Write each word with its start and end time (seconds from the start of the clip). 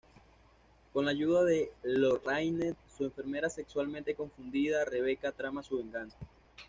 Con 0.93 1.05
la 1.05 1.11
ayuda 1.11 1.43
de 1.43 1.71
Lorraine, 1.83 2.73
su 2.97 3.03
enfermera 3.03 3.51
sexualmente 3.51 4.15
confundida, 4.15 4.83
Rebecca 4.83 5.31
trama 5.31 5.61
su 5.61 5.77
venganza. 5.77 6.17